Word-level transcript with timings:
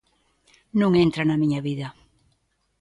Non 0.79 0.91
entra 1.05 1.21
na 1.25 1.39
miña 1.41 1.59
vida. 1.67 1.87